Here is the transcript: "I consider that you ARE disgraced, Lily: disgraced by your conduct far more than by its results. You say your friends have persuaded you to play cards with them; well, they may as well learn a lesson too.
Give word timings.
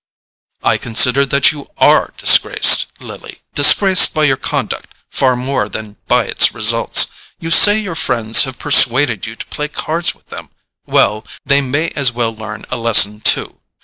"I 0.63 0.79
consider 0.79 1.27
that 1.27 1.51
you 1.51 1.69
ARE 1.77 2.11
disgraced, 2.17 2.87
Lily: 2.99 3.41
disgraced 3.53 4.15
by 4.15 4.23
your 4.23 4.35
conduct 4.35 4.95
far 5.11 5.35
more 5.35 5.69
than 5.69 5.95
by 6.07 6.25
its 6.25 6.55
results. 6.55 7.11
You 7.39 7.51
say 7.51 7.77
your 7.77 7.93
friends 7.93 8.45
have 8.45 8.57
persuaded 8.57 9.27
you 9.27 9.35
to 9.35 9.45
play 9.45 9.67
cards 9.67 10.15
with 10.15 10.29
them; 10.29 10.49
well, 10.87 11.23
they 11.45 11.61
may 11.61 11.89
as 11.89 12.11
well 12.11 12.33
learn 12.35 12.65
a 12.71 12.77
lesson 12.77 13.19
too. 13.19 13.59